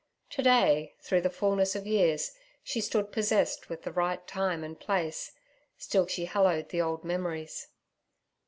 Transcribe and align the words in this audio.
Today, 0.31 0.95
through 0.99 1.21
the 1.21 1.29
fulness 1.29 1.75
of 1.75 1.85
years, 1.85 2.31
she 2.63 2.81
stood 2.81 3.11
possessed 3.11 3.69
with 3.69 3.83
the 3.83 3.91
right 3.91 4.25
time 4.25 4.63
and 4.63 4.79
place, 4.79 5.33
still 5.77 6.07
she 6.07 6.25
hallowed 6.25 6.69
the 6.69 6.81
old 6.81 7.03
memories. 7.03 7.67